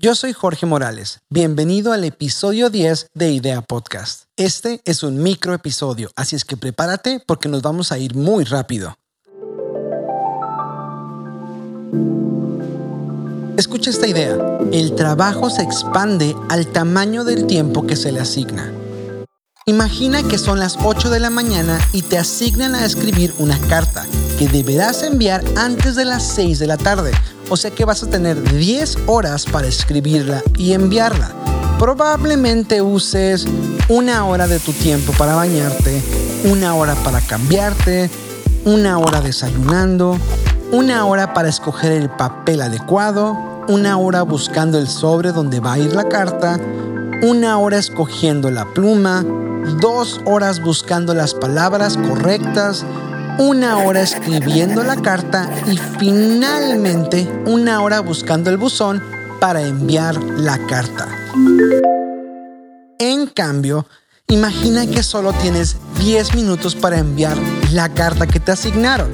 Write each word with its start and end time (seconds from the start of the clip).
Yo 0.00 0.14
soy 0.14 0.32
Jorge 0.32 0.64
Morales. 0.64 1.22
Bienvenido 1.28 1.92
al 1.92 2.04
episodio 2.04 2.70
10 2.70 3.08
de 3.14 3.32
Idea 3.32 3.62
Podcast. 3.62 4.26
Este 4.36 4.80
es 4.84 5.02
un 5.02 5.20
micro 5.20 5.54
episodio, 5.54 6.12
así 6.14 6.36
es 6.36 6.44
que 6.44 6.56
prepárate 6.56 7.20
porque 7.26 7.48
nos 7.48 7.62
vamos 7.62 7.90
a 7.90 7.98
ir 7.98 8.14
muy 8.14 8.44
rápido. 8.44 8.94
Escucha 13.56 13.90
esta 13.90 14.06
idea. 14.06 14.38
El 14.70 14.94
trabajo 14.94 15.50
se 15.50 15.62
expande 15.62 16.36
al 16.48 16.68
tamaño 16.68 17.24
del 17.24 17.48
tiempo 17.48 17.84
que 17.84 17.96
se 17.96 18.12
le 18.12 18.20
asigna. 18.20 18.72
Imagina 19.66 20.22
que 20.22 20.38
son 20.38 20.60
las 20.60 20.78
8 20.84 21.10
de 21.10 21.18
la 21.18 21.30
mañana 21.30 21.76
y 21.92 22.02
te 22.02 22.18
asignan 22.18 22.76
a 22.76 22.84
escribir 22.84 23.34
una 23.40 23.58
carta 23.66 24.06
que 24.38 24.46
deberás 24.46 25.02
enviar 25.02 25.42
antes 25.56 25.96
de 25.96 26.04
las 26.04 26.22
6 26.22 26.60
de 26.60 26.66
la 26.68 26.76
tarde. 26.76 27.10
O 27.50 27.56
sea 27.56 27.70
que 27.70 27.84
vas 27.84 28.02
a 28.02 28.10
tener 28.10 28.42
10 28.42 28.98
horas 29.06 29.46
para 29.46 29.66
escribirla 29.66 30.42
y 30.56 30.72
enviarla. 30.72 31.32
Probablemente 31.78 32.82
uses 32.82 33.46
una 33.88 34.26
hora 34.26 34.46
de 34.46 34.58
tu 34.58 34.72
tiempo 34.72 35.12
para 35.16 35.34
bañarte, 35.34 36.02
una 36.44 36.74
hora 36.74 36.94
para 36.96 37.20
cambiarte, 37.20 38.10
una 38.64 38.98
hora 38.98 39.20
desayunando, 39.20 40.18
una 40.72 41.06
hora 41.06 41.32
para 41.32 41.48
escoger 41.48 41.92
el 41.92 42.10
papel 42.10 42.60
adecuado, 42.60 43.64
una 43.68 43.96
hora 43.96 44.22
buscando 44.22 44.78
el 44.78 44.88
sobre 44.88 45.32
donde 45.32 45.60
va 45.60 45.74
a 45.74 45.78
ir 45.78 45.94
la 45.94 46.08
carta, 46.08 46.58
una 47.22 47.58
hora 47.58 47.78
escogiendo 47.78 48.50
la 48.50 48.66
pluma, 48.74 49.24
dos 49.80 50.20
horas 50.26 50.60
buscando 50.60 51.14
las 51.14 51.32
palabras 51.32 51.96
correctas, 51.96 52.84
una 53.38 53.78
hora 53.78 54.00
escribiendo 54.00 54.82
la 54.82 54.96
carta 54.96 55.48
y 55.66 55.78
finalmente 55.98 57.28
una 57.46 57.80
hora 57.82 58.00
buscando 58.00 58.50
el 58.50 58.56
buzón 58.56 59.02
para 59.40 59.62
enviar 59.62 60.16
la 60.16 60.58
carta. 60.66 61.08
En 62.98 63.26
cambio, 63.28 63.86
imagina 64.26 64.86
que 64.86 65.02
solo 65.02 65.32
tienes 65.32 65.76
10 65.98 66.34
minutos 66.34 66.74
para 66.74 66.98
enviar 66.98 67.36
la 67.72 67.88
carta 67.94 68.26
que 68.26 68.40
te 68.40 68.52
asignaron. 68.52 69.10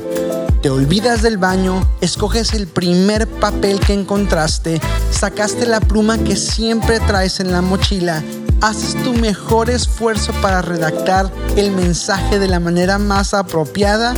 Te 0.63 0.71
olvidas 0.71 1.21
del 1.21 1.37
baño, 1.37 1.87
escoges 2.01 2.55
el 2.55 2.67
primer 2.67 3.29
papel 3.29 3.81
que 3.81 3.93
encontraste, 3.93 4.81
sacaste 5.11 5.67
la 5.67 5.81
pluma 5.81 6.17
que 6.17 6.37
siempre 6.37 7.01
traes 7.01 7.41
en 7.41 7.53
la 7.53 7.61
mochila 7.61 8.23
haces 8.65 8.95
tu 9.03 9.13
mejor 9.13 9.69
esfuerzo 9.69 10.33
para 10.41 10.63
redactar 10.63 11.31
el 11.57 11.71
mensaje 11.71 12.39
de 12.39 12.49
la 12.49 12.61
manera 12.61 12.99
más 12.99 13.35
apropiada, 13.35 14.15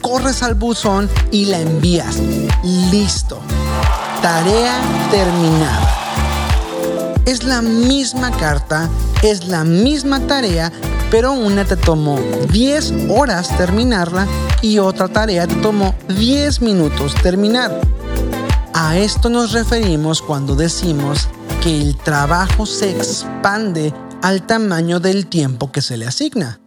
corres 0.00 0.44
al 0.44 0.54
buzón 0.54 1.10
y 1.32 1.46
la 1.46 1.58
envías. 1.58 2.16
Listo. 2.62 3.40
Tarea 4.22 4.80
terminada. 5.10 5.94
Es 7.24 7.42
la 7.42 7.60
misma 7.60 8.30
carta, 8.30 8.88
es 9.22 9.48
la 9.48 9.64
misma 9.64 10.20
tarea, 10.20 10.70
pero 11.10 11.32
una 11.32 11.64
te 11.64 11.76
tomó 11.76 12.20
10 12.52 13.10
horas 13.10 13.48
terminarla 13.58 14.28
y 14.62 14.78
otra 14.78 15.08
tarea 15.08 15.48
te 15.48 15.56
tomó 15.56 15.94
10 16.08 16.60
minutos 16.62 17.16
terminar. 17.20 17.80
A 18.80 18.96
esto 18.96 19.28
nos 19.28 19.50
referimos 19.50 20.22
cuando 20.22 20.54
decimos 20.54 21.26
que 21.60 21.80
el 21.80 21.96
trabajo 21.96 22.64
se 22.64 22.90
expande 22.90 23.92
al 24.22 24.46
tamaño 24.46 25.00
del 25.00 25.26
tiempo 25.26 25.72
que 25.72 25.82
se 25.82 25.96
le 25.96 26.06
asigna. 26.06 26.60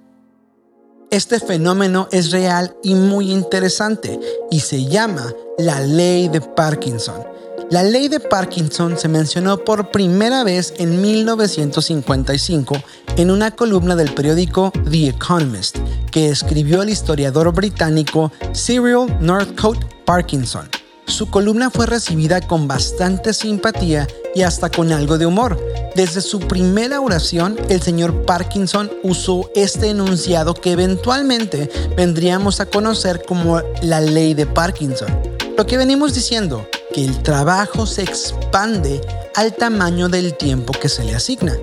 Este 1.09 1.39
fenómeno 1.39 2.09
es 2.11 2.31
real 2.31 2.75
y 2.83 2.95
muy 2.95 3.31
interesante 3.31 4.19
y 4.51 4.59
se 4.59 4.83
llama 4.83 5.33
la 5.57 5.79
ley 5.79 6.27
de 6.27 6.41
Parkinson. 6.41 7.23
La 7.69 7.81
ley 7.81 8.09
de 8.09 8.19
Parkinson 8.19 8.97
se 8.97 9.07
mencionó 9.07 9.59
por 9.59 9.89
primera 9.89 10.43
vez 10.43 10.73
en 10.79 11.01
1955 11.01 12.75
en 13.15 13.31
una 13.31 13.51
columna 13.51 13.95
del 13.95 14.13
periódico 14.13 14.73
The 14.89 15.07
Economist 15.07 15.77
que 16.11 16.27
escribió 16.27 16.81
el 16.81 16.89
historiador 16.89 17.53
británico 17.53 18.33
Cyril 18.53 19.05
Northcote 19.21 19.87
Parkinson. 20.05 20.80
Su 21.05 21.29
columna 21.29 21.69
fue 21.69 21.85
recibida 21.85 22.41
con 22.41 22.67
bastante 22.67 23.33
simpatía 23.33 24.07
y 24.33 24.43
hasta 24.43 24.69
con 24.69 24.91
algo 24.91 25.17
de 25.17 25.25
humor. 25.25 25.59
Desde 25.95 26.21
su 26.21 26.39
primera 26.39 27.01
oración, 27.01 27.57
el 27.69 27.81
señor 27.81 28.25
Parkinson 28.25 28.91
usó 29.03 29.49
este 29.55 29.89
enunciado 29.89 30.53
que 30.53 30.71
eventualmente 30.71 31.69
vendríamos 31.97 32.59
a 32.59 32.65
conocer 32.65 33.23
como 33.27 33.61
la 33.81 33.99
ley 33.99 34.33
de 34.33 34.45
Parkinson. 34.45 35.09
Lo 35.57 35.65
que 35.65 35.77
venimos 35.77 36.13
diciendo, 36.13 36.65
que 36.93 37.05
el 37.05 37.21
trabajo 37.23 37.85
se 37.85 38.03
expande 38.03 39.01
al 39.35 39.53
tamaño 39.53 40.09
del 40.09 40.35
tiempo 40.35 40.73
que 40.73 40.89
se 40.89 41.03
le 41.03 41.15
asigna. 41.15 41.55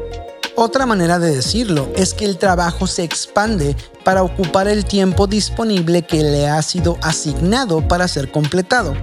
Otra 0.56 0.86
manera 0.86 1.18
de 1.18 1.34
decirlo 1.34 1.88
es 1.94 2.14
que 2.14 2.24
el 2.24 2.36
trabajo 2.36 2.86
se 2.86 3.04
expande 3.04 3.76
para 4.04 4.22
ocupar 4.22 4.66
el 4.66 4.84
tiempo 4.84 5.26
disponible 5.26 6.02
que 6.02 6.22
le 6.22 6.48
ha 6.48 6.60
sido 6.62 6.98
asignado 7.02 7.86
para 7.86 8.08
ser 8.08 8.30
completado. 8.32 8.94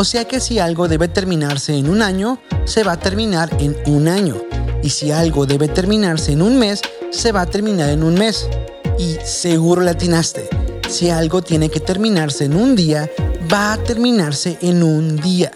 O 0.00 0.04
sea 0.04 0.26
que 0.26 0.38
si 0.38 0.60
algo 0.60 0.86
debe 0.86 1.08
terminarse 1.08 1.74
en 1.74 1.90
un 1.90 2.02
año, 2.02 2.38
se 2.66 2.84
va 2.84 2.92
a 2.92 3.00
terminar 3.00 3.50
en 3.58 3.76
un 3.86 4.06
año. 4.06 4.36
Y 4.80 4.90
si 4.90 5.10
algo 5.10 5.44
debe 5.44 5.66
terminarse 5.66 6.30
en 6.30 6.40
un 6.40 6.56
mes, 6.56 6.82
se 7.10 7.32
va 7.32 7.40
a 7.40 7.46
terminar 7.46 7.88
en 7.88 8.04
un 8.04 8.14
mes. 8.14 8.48
Y 8.96 9.16
seguro 9.24 9.82
le 9.82 9.90
atinaste. 9.90 10.48
Si 10.88 11.10
algo 11.10 11.42
tiene 11.42 11.68
que 11.68 11.80
terminarse 11.80 12.44
en 12.44 12.54
un 12.54 12.76
día, 12.76 13.10
va 13.52 13.72
a 13.72 13.82
terminarse 13.82 14.56
en 14.60 14.84
un 14.84 15.16
día. 15.16 15.50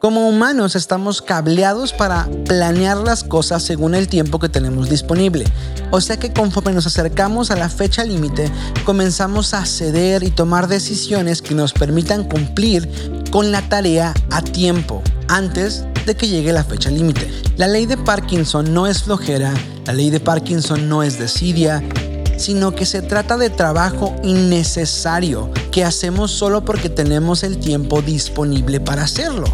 Como 0.00 0.26
humanos 0.26 0.76
estamos 0.76 1.20
cableados 1.20 1.92
para 1.92 2.26
planear 2.46 2.96
las 2.96 3.22
cosas 3.22 3.62
según 3.62 3.94
el 3.94 4.08
tiempo 4.08 4.38
que 4.38 4.48
tenemos 4.48 4.88
disponible. 4.88 5.44
O 5.90 6.00
sea 6.00 6.18
que 6.18 6.32
conforme 6.32 6.72
nos 6.72 6.86
acercamos 6.86 7.50
a 7.50 7.56
la 7.56 7.68
fecha 7.68 8.02
límite, 8.02 8.50
comenzamos 8.86 9.52
a 9.52 9.66
ceder 9.66 10.22
y 10.22 10.30
tomar 10.30 10.68
decisiones 10.68 11.42
que 11.42 11.54
nos 11.54 11.74
permitan 11.74 12.24
cumplir 12.24 12.88
con 13.30 13.52
la 13.52 13.60
tarea 13.68 14.14
a 14.30 14.40
tiempo, 14.40 15.02
antes 15.28 15.84
de 16.06 16.16
que 16.16 16.28
llegue 16.28 16.54
la 16.54 16.64
fecha 16.64 16.90
límite. 16.90 17.30
La 17.58 17.68
ley 17.68 17.84
de 17.84 17.98
Parkinson 17.98 18.72
no 18.72 18.86
es 18.86 19.02
flojera, 19.02 19.52
la 19.84 19.92
ley 19.92 20.08
de 20.08 20.20
Parkinson 20.20 20.88
no 20.88 21.02
es 21.02 21.18
desidia, 21.18 21.84
sino 22.38 22.74
que 22.74 22.86
se 22.86 23.02
trata 23.02 23.36
de 23.36 23.50
trabajo 23.50 24.16
innecesario 24.22 25.50
que 25.70 25.84
hacemos 25.84 26.30
solo 26.30 26.64
porque 26.64 26.88
tenemos 26.88 27.42
el 27.42 27.58
tiempo 27.58 28.00
disponible 28.00 28.80
para 28.80 29.02
hacerlo. 29.02 29.44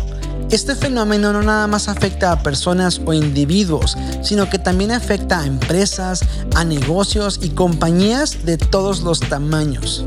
Este 0.50 0.76
fenómeno 0.76 1.32
no 1.32 1.42
nada 1.42 1.66
más 1.66 1.88
afecta 1.88 2.30
a 2.30 2.42
personas 2.42 3.00
o 3.04 3.12
individuos, 3.12 3.96
sino 4.22 4.48
que 4.48 4.58
también 4.58 4.92
afecta 4.92 5.40
a 5.40 5.46
empresas, 5.46 6.20
a 6.54 6.64
negocios 6.64 7.40
y 7.42 7.50
compañías 7.50 8.44
de 8.44 8.56
todos 8.56 9.02
los 9.02 9.20
tamaños. 9.20 10.04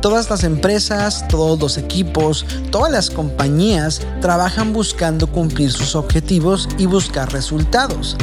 Todas 0.00 0.28
las 0.28 0.44
empresas, 0.44 1.26
todos 1.28 1.58
los 1.60 1.78
equipos, 1.78 2.44
todas 2.70 2.92
las 2.92 3.10
compañías 3.10 4.00
trabajan 4.20 4.72
buscando 4.72 5.26
cumplir 5.26 5.70
sus 5.70 5.94
objetivos 5.94 6.68
y 6.78 6.86
buscar 6.86 7.32
resultados. 7.32 8.16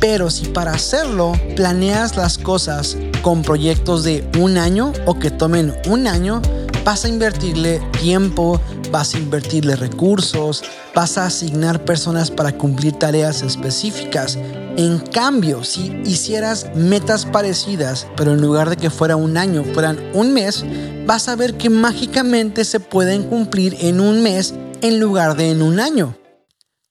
Pero 0.00 0.30
si 0.30 0.46
para 0.46 0.72
hacerlo 0.72 1.32
planeas 1.56 2.16
las 2.16 2.38
cosas 2.38 2.96
con 3.22 3.42
proyectos 3.42 4.04
de 4.04 4.28
un 4.38 4.56
año 4.56 4.92
o 5.06 5.18
que 5.18 5.30
tomen 5.30 5.74
un 5.86 6.06
año, 6.06 6.40
vas 6.84 7.04
a 7.04 7.08
invertirle 7.08 7.80
tiempo, 8.00 8.60
vas 8.90 9.14
a 9.14 9.18
invertirle 9.18 9.76
recursos, 9.76 10.62
vas 10.94 11.18
a 11.18 11.26
asignar 11.26 11.84
personas 11.84 12.30
para 12.30 12.52
cumplir 12.52 12.94
tareas 12.94 13.42
específicas. 13.42 14.38
En 14.76 14.98
cambio, 14.98 15.64
si 15.64 15.92
hicieras 16.04 16.74
metas 16.74 17.26
parecidas, 17.26 18.06
pero 18.16 18.32
en 18.32 18.40
lugar 18.40 18.70
de 18.70 18.76
que 18.76 18.90
fuera 18.90 19.16
un 19.16 19.36
año, 19.36 19.64
fueran 19.74 19.98
un 20.14 20.32
mes, 20.32 20.64
vas 21.06 21.28
a 21.28 21.36
ver 21.36 21.56
que 21.56 21.70
mágicamente 21.70 22.64
se 22.64 22.80
pueden 22.80 23.24
cumplir 23.24 23.76
en 23.80 24.00
un 24.00 24.22
mes 24.22 24.54
en 24.82 25.00
lugar 25.00 25.36
de 25.36 25.50
en 25.50 25.62
un 25.62 25.80
año. 25.80 26.16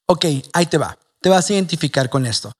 Ok, 0.08 0.26
ahí 0.54 0.66
te 0.66 0.78
va. 0.78 0.98
Te 1.22 1.30
vas 1.30 1.50
a 1.50 1.54
identificar 1.54 2.10
con 2.10 2.26
esto. 2.26 2.52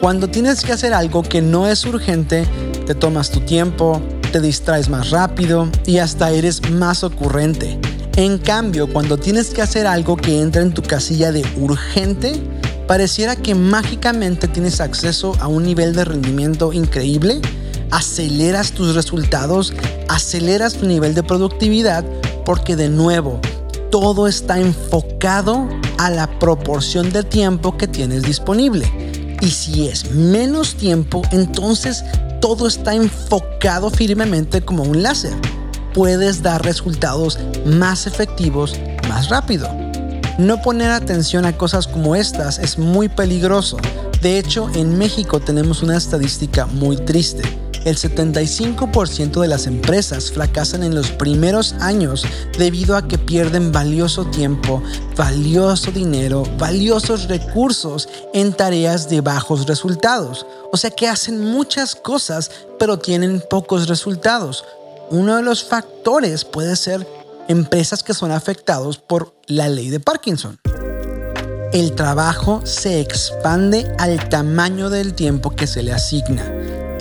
Cuando 0.00 0.28
tienes 0.28 0.62
que 0.64 0.72
hacer 0.72 0.94
algo 0.94 1.22
que 1.22 1.42
no 1.42 1.68
es 1.68 1.84
urgente, 1.84 2.46
te 2.86 2.94
tomas 2.94 3.30
tu 3.30 3.40
tiempo, 3.40 4.00
te 4.32 4.40
distraes 4.40 4.88
más 4.88 5.10
rápido 5.10 5.68
y 5.86 5.98
hasta 5.98 6.30
eres 6.30 6.70
más 6.70 7.04
ocurrente. 7.04 7.78
En 8.16 8.36
cambio, 8.36 8.92
cuando 8.92 9.16
tienes 9.16 9.48
que 9.48 9.62
hacer 9.62 9.86
algo 9.86 10.18
que 10.18 10.38
entra 10.38 10.60
en 10.60 10.74
tu 10.74 10.82
casilla 10.82 11.32
de 11.32 11.46
urgente, 11.56 12.34
pareciera 12.86 13.36
que 13.36 13.54
mágicamente 13.54 14.48
tienes 14.48 14.82
acceso 14.82 15.34
a 15.40 15.48
un 15.48 15.62
nivel 15.62 15.94
de 15.94 16.04
rendimiento 16.04 16.74
increíble, 16.74 17.40
aceleras 17.90 18.72
tus 18.72 18.94
resultados, 18.94 19.72
aceleras 20.10 20.74
tu 20.74 20.86
nivel 20.86 21.14
de 21.14 21.22
productividad, 21.22 22.04
porque 22.44 22.76
de 22.76 22.90
nuevo, 22.90 23.40
todo 23.90 24.28
está 24.28 24.60
enfocado 24.60 25.66
a 25.96 26.10
la 26.10 26.38
proporción 26.38 27.12
de 27.12 27.22
tiempo 27.22 27.78
que 27.78 27.88
tienes 27.88 28.24
disponible. 28.24 28.84
Y 29.40 29.48
si 29.48 29.88
es 29.88 30.10
menos 30.10 30.74
tiempo, 30.74 31.22
entonces 31.30 32.04
todo 32.42 32.66
está 32.66 32.94
enfocado 32.94 33.88
firmemente 33.88 34.60
como 34.60 34.82
un 34.82 35.02
láser 35.02 35.32
puedes 35.92 36.42
dar 36.42 36.64
resultados 36.64 37.38
más 37.64 38.06
efectivos 38.06 38.76
más 39.08 39.28
rápido. 39.28 39.68
No 40.38 40.62
poner 40.62 40.90
atención 40.90 41.44
a 41.44 41.56
cosas 41.56 41.86
como 41.86 42.16
estas 42.16 42.58
es 42.58 42.78
muy 42.78 43.08
peligroso. 43.08 43.76
De 44.22 44.38
hecho, 44.38 44.70
en 44.74 44.96
México 44.96 45.40
tenemos 45.40 45.82
una 45.82 45.96
estadística 45.96 46.66
muy 46.66 46.96
triste. 46.96 47.42
El 47.84 47.96
75% 47.96 49.40
de 49.40 49.48
las 49.48 49.66
empresas 49.66 50.30
fracasan 50.30 50.84
en 50.84 50.94
los 50.94 51.10
primeros 51.10 51.74
años 51.80 52.24
debido 52.56 52.96
a 52.96 53.08
que 53.08 53.18
pierden 53.18 53.72
valioso 53.72 54.24
tiempo, 54.24 54.80
valioso 55.16 55.90
dinero, 55.90 56.44
valiosos 56.58 57.26
recursos 57.26 58.08
en 58.32 58.52
tareas 58.52 59.08
de 59.08 59.20
bajos 59.20 59.66
resultados. 59.66 60.46
O 60.70 60.76
sea 60.76 60.90
que 60.90 61.08
hacen 61.08 61.40
muchas 61.40 61.96
cosas 61.96 62.50
pero 62.78 62.98
tienen 62.98 63.42
pocos 63.50 63.88
resultados. 63.88 64.64
Uno 65.12 65.36
de 65.36 65.42
los 65.42 65.62
factores 65.62 66.46
puede 66.46 66.74
ser 66.74 67.06
empresas 67.46 68.02
que 68.02 68.14
son 68.14 68.32
afectados 68.32 68.96
por 68.96 69.34
la 69.46 69.68
ley 69.68 69.90
de 69.90 70.00
Parkinson. 70.00 70.58
El 71.74 71.92
trabajo 71.94 72.62
se 72.64 72.98
expande 72.98 73.94
al 73.98 74.30
tamaño 74.30 74.88
del 74.88 75.12
tiempo 75.12 75.50
que 75.50 75.66
se 75.66 75.82
le 75.82 75.92
asigna. 75.92 76.50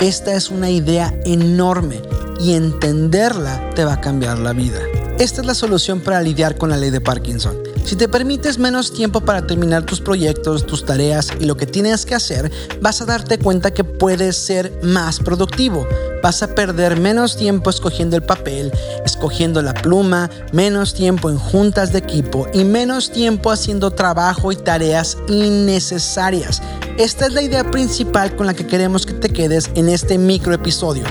Esta 0.02 0.34
es 0.34 0.50
una 0.50 0.70
idea 0.70 1.18
enorme 1.24 2.02
y 2.42 2.54
entenderla 2.56 3.70
te 3.76 3.86
va 3.86 3.94
a 3.94 4.02
cambiar 4.02 4.40
la 4.40 4.52
vida. 4.52 4.82
Esta 5.18 5.40
es 5.40 5.48
la 5.48 5.56
solución 5.56 6.02
para 6.02 6.22
lidiar 6.22 6.58
con 6.58 6.70
la 6.70 6.76
ley 6.76 6.90
de 6.90 7.00
Parkinson. 7.00 7.71
Si 7.84 7.96
te 7.96 8.08
permites 8.08 8.58
menos 8.58 8.94
tiempo 8.94 9.22
para 9.22 9.46
terminar 9.46 9.84
tus 9.84 10.00
proyectos, 10.00 10.66
tus 10.66 10.86
tareas 10.86 11.30
y 11.40 11.46
lo 11.46 11.58
que 11.58 11.66
tienes 11.66 12.06
que 12.06 12.16
hacer, 12.16 12.52
vas 12.80 13.02
a 13.02 13.06
darte 13.06 13.38
cuenta 13.38 13.74
que 13.74 13.84
puedes 13.84 14.38
ser 14.38 14.72
más 14.84 15.20
productivo. 15.20 15.88
Vas 16.24 16.44
a 16.44 16.54
perder 16.54 17.00
menos 17.00 17.36
tiempo 17.36 17.70
escogiendo 17.70 18.16
el 18.16 18.24
papel, 18.24 18.72
escogiendo 19.06 19.62
la 19.62 19.74
pluma, 19.74 20.30
menos 20.54 20.94
tiempo 20.94 21.30
en 21.30 21.38
juntas 21.38 21.92
de 21.92 22.00
equipo 22.00 22.48
y 22.54 22.64
menos 22.64 23.12
tiempo 23.12 23.52
haciendo 23.52 23.92
trabajo 23.92 24.52
y 24.52 24.56
tareas 24.56 25.18
innecesarias. 25.28 26.62
Esta 26.98 27.26
es 27.26 27.34
la 27.34 27.42
idea 27.42 27.70
principal 27.72 28.36
con 28.36 28.46
la 28.46 28.54
que 28.54 28.68
queremos 28.68 29.06
que 29.06 29.14
te 29.14 29.30
quedes 29.30 29.72
en 29.76 29.90
este 29.90 30.18
micro 30.18 30.54
episodio. 30.54 31.04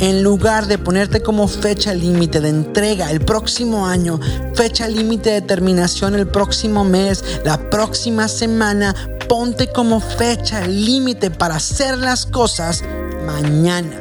En 0.00 0.22
lugar 0.22 0.66
de 0.66 0.78
ponerte 0.78 1.22
como 1.22 1.48
fecha 1.48 1.92
límite 1.92 2.40
de 2.40 2.50
entrega 2.50 3.10
el 3.10 3.20
próximo 3.20 3.86
año, 3.86 4.20
fecha 4.54 4.86
límite 4.86 5.30
de 5.30 5.42
terminación 5.42 6.14
el 6.14 6.28
próximo 6.28 6.84
mes, 6.84 7.24
la 7.44 7.68
próxima 7.68 8.28
semana, 8.28 8.94
ponte 9.28 9.72
como 9.72 10.00
fecha 10.00 10.66
límite 10.66 11.32
para 11.32 11.56
hacer 11.56 11.98
las 11.98 12.26
cosas 12.26 12.84
mañana. 13.26 14.00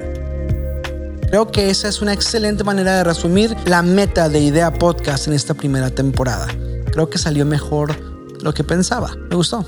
Creo 1.29 1.51
que 1.51 1.71
esa 1.71 1.88
es 1.88 2.01
una 2.01 2.13
excelente 2.13 2.63
manera 2.63 2.95
de 2.97 3.03
resumir 3.03 3.55
la 3.65 3.81
meta 3.81 4.29
de 4.29 4.39
Idea 4.39 4.71
Podcast 4.71 5.27
en 5.27 5.33
esta 5.33 5.55
primera 5.55 5.89
temporada. 5.89 6.47
Creo 6.91 7.09
que 7.09 7.17
salió 7.17 7.44
mejor 7.44 7.95
lo 8.41 8.53
que 8.53 8.63
pensaba. 8.63 9.15
Me 9.29 9.35
gustó. 9.35 9.65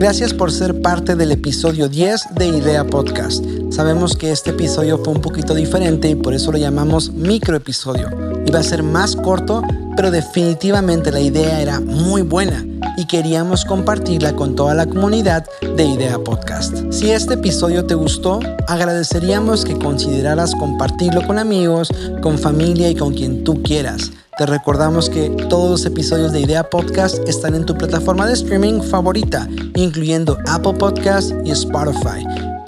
Gracias 0.00 0.32
por 0.32 0.50
ser 0.50 0.80
parte 0.80 1.14
del 1.14 1.30
episodio 1.30 1.86
10 1.86 2.28
de 2.34 2.46
Idea 2.46 2.86
Podcast. 2.86 3.44
Sabemos 3.68 4.16
que 4.16 4.30
este 4.30 4.48
episodio 4.48 4.96
fue 4.96 5.12
un 5.12 5.20
poquito 5.20 5.54
diferente 5.54 6.08
y 6.08 6.14
por 6.14 6.32
eso 6.32 6.50
lo 6.50 6.56
llamamos 6.56 7.12
micro 7.12 7.54
episodio. 7.54 8.08
Iba 8.46 8.60
a 8.60 8.62
ser 8.62 8.82
más 8.82 9.14
corto, 9.14 9.62
pero 9.96 10.10
definitivamente 10.10 11.12
la 11.12 11.20
idea 11.20 11.60
era 11.60 11.80
muy 11.80 12.22
buena 12.22 12.64
y 12.96 13.06
queríamos 13.06 13.66
compartirla 13.66 14.34
con 14.34 14.56
toda 14.56 14.74
la 14.74 14.86
comunidad 14.86 15.44
de 15.76 15.84
Idea 15.84 16.18
Podcast. 16.18 16.78
Si 16.90 17.10
este 17.10 17.34
episodio 17.34 17.84
te 17.84 17.94
gustó, 17.94 18.40
agradeceríamos 18.68 19.66
que 19.66 19.76
consideraras 19.78 20.54
compartirlo 20.54 21.26
con 21.26 21.38
amigos, 21.38 21.92
con 22.22 22.38
familia 22.38 22.88
y 22.88 22.94
con 22.94 23.12
quien 23.12 23.44
tú 23.44 23.62
quieras. 23.62 24.10
Te 24.40 24.46
recordamos 24.46 25.10
que 25.10 25.28
todos 25.50 25.70
los 25.70 25.84
episodios 25.84 26.32
de 26.32 26.40
Idea 26.40 26.70
Podcast 26.70 27.18
están 27.28 27.54
en 27.54 27.66
tu 27.66 27.76
plataforma 27.76 28.26
de 28.26 28.32
streaming 28.32 28.80
favorita, 28.80 29.46
incluyendo 29.74 30.38
Apple 30.46 30.72
Podcast 30.78 31.32
y 31.44 31.50
Spotify. 31.50 32.24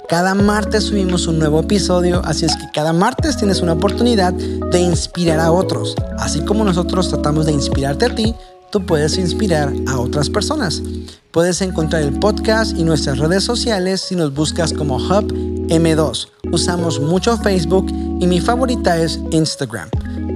Cada 0.07 0.35
martes 0.35 0.83
subimos 0.83 1.25
un 1.25 1.39
nuevo 1.39 1.61
episodio, 1.61 2.21
así 2.25 2.45
es 2.45 2.55
que 2.57 2.69
cada 2.75 2.93
martes 2.93 3.37
tienes 3.37 3.61
una 3.61 3.73
oportunidad 3.73 4.33
de 4.33 4.81
inspirar 4.81 5.39
a 5.39 5.51
otros. 5.51 5.95
Así 6.19 6.41
como 6.45 6.63
nosotros 6.63 7.09
tratamos 7.09 7.47
de 7.47 7.53
inspirarte 7.53 8.05
a 8.05 8.13
ti, 8.13 8.35
tú 8.69 8.85
puedes 8.85 9.17
inspirar 9.17 9.73
a 9.87 9.99
otras 9.99 10.29
personas. 10.29 10.79
Puedes 11.31 11.59
encontrar 11.63 12.03
el 12.03 12.19
podcast 12.19 12.77
y 12.77 12.83
nuestras 12.83 13.17
redes 13.17 13.45
sociales 13.45 14.01
si 14.01 14.15
nos 14.15 14.31
buscas 14.31 14.73
como 14.73 14.97
Hub 14.97 15.33
M2. 15.69 16.27
Usamos 16.51 16.99
mucho 16.99 17.35
Facebook 17.35 17.87
y 18.19 18.27
mi 18.27 18.39
favorita 18.39 18.95
es 18.99 19.19
Instagram. 19.31 19.89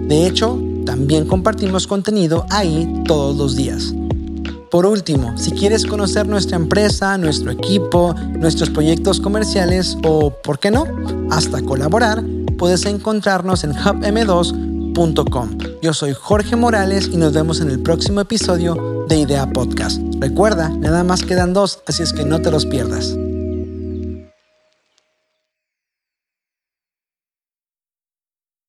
De 0.08 0.26
hecho, 0.26 0.58
también 0.88 1.26
compartimos 1.26 1.86
contenido 1.86 2.46
ahí 2.50 3.04
todos 3.06 3.36
los 3.36 3.58
días. 3.58 3.94
Por 4.72 4.86
último, 4.86 5.38
si 5.38 5.52
quieres 5.52 5.86
conocer 5.86 6.28
nuestra 6.28 6.56
empresa, 6.56 7.18
nuestro 7.18 7.52
equipo, 7.52 8.16
nuestros 8.40 8.70
proyectos 8.70 9.20
comerciales 9.20 9.98
o, 10.06 10.32
¿por 10.32 10.60
qué 10.60 10.72
no?, 10.72 10.86
hasta 11.30 11.62
colaborar, 11.62 12.24
puedes 12.58 12.86
encontrarnos 12.86 13.66
en 13.66 13.74
hubm2.com. 13.74 15.58
Yo 15.82 15.94
soy 15.94 16.14
Jorge 16.14 16.56
Morales 16.56 17.10
y 17.12 17.18
nos 17.18 17.34
vemos 17.34 17.60
en 17.60 17.70
el 17.70 17.82
próximo 17.82 18.22
episodio 18.22 19.06
de 19.10 19.20
Idea 19.20 19.52
Podcast. 19.52 20.02
Recuerda, 20.20 20.70
nada 20.70 21.04
más 21.04 21.24
quedan 21.24 21.54
dos, 21.54 21.80
así 21.86 22.02
es 22.02 22.14
que 22.14 22.24
no 22.24 22.42
te 22.42 22.50
los 22.50 22.66
pierdas. 22.66 23.18